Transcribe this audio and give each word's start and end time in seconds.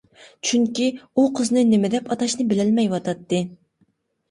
چۈنكى 0.51 0.87
ئۇ 1.01 1.25
قىزنى 1.41 1.65
نېمە 1.75 1.93
دەپ 1.97 2.09
ئاتاشنى 2.15 2.49
بىلەلمەيۋاتاتتى. 2.55 3.45